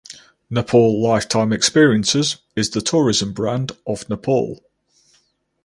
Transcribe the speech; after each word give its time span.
Nepal 0.49 0.99
Lifetime 0.99 1.53
Experiences 1.53 2.37
is 2.55 2.71
the 2.71 2.81
tourism 2.81 3.33
brand 3.33 3.73
of 3.85 4.09
Nepal. 4.09 4.63